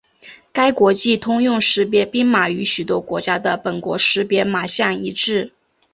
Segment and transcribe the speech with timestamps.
[0.51, 5.51] 该国际通用识别编码与许多国家的本国识别码相一致。